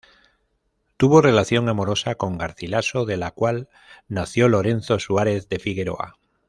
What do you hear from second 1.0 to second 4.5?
relación amorosa con Garcilaso, de la cual nació